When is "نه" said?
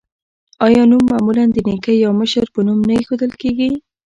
2.87-2.93